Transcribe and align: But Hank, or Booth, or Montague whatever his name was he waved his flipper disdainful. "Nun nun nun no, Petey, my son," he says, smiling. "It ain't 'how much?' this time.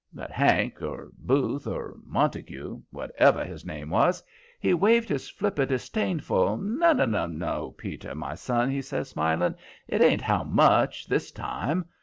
But 0.11 0.31
Hank, 0.31 0.81
or 0.81 1.11
Booth, 1.19 1.67
or 1.67 1.95
Montague 2.03 2.81
whatever 2.89 3.45
his 3.45 3.63
name 3.67 3.91
was 3.91 4.23
he 4.59 4.73
waved 4.73 5.09
his 5.09 5.29
flipper 5.29 5.63
disdainful. 5.63 6.57
"Nun 6.57 6.97
nun 6.97 7.11
nun 7.11 7.37
no, 7.37 7.75
Petey, 7.77 8.15
my 8.15 8.33
son," 8.33 8.71
he 8.71 8.81
says, 8.81 9.09
smiling. 9.09 9.53
"It 9.87 10.01
ain't 10.01 10.21
'how 10.23 10.43
much?' 10.43 11.05
this 11.05 11.29
time. 11.31 11.85